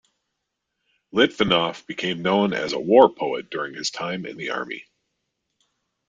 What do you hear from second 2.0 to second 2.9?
known as a